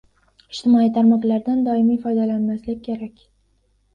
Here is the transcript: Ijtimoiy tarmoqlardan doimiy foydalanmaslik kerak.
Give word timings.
Ijtimoiy 0.53 0.87
tarmoqlardan 0.95 1.61
doimiy 1.67 1.99
foydalanmaslik 2.05 2.83
kerak. 2.89 3.21